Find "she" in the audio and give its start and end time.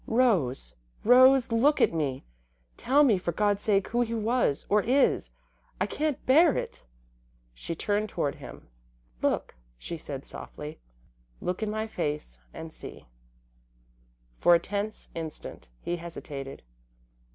7.53-7.75, 9.77-9.99